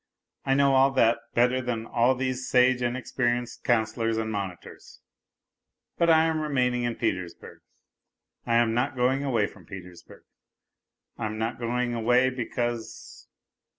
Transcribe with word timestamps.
I 0.45 0.55
know 0.55 0.73
all 0.73 0.89
that 0.93 1.19
better 1.35 1.61
than 1.61 1.85
all 1.85 2.15
these 2.15 2.49
sage 2.49 2.81
and 2.81 2.97
experienced 2.97 3.59
NOTES 3.67 3.67
FROM 3.67 3.75
UNDERGROUND 4.07 4.13
53 4.17 4.17
counsellors 4.17 4.17
and 4.17 4.31
monitors.... 4.31 5.01
But 5.99 6.09
I 6.09 6.25
am 6.25 6.39
remaining 6.41 6.81
in 6.85 6.95
Peters 6.95 7.35
burg; 7.35 7.61
I 8.47 8.55
am 8.55 8.73
not 8.73 8.95
going 8.95 9.23
away 9.23 9.45
from 9.45 9.67
Petersburg! 9.67 10.23
I 11.19 11.27
am 11.27 11.37
not 11.37 11.59
going 11.59 11.93
away 11.93 12.31
because 12.31 13.27